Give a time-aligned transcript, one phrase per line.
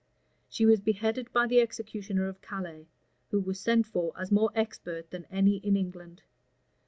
[0.27, 2.87] [*] She was beheaded by the executioner of Calais,
[3.29, 6.23] who was sent for as more expert than any in England.